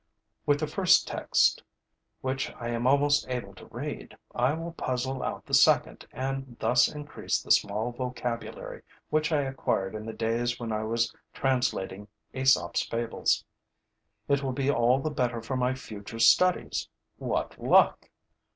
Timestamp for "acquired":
9.43-9.93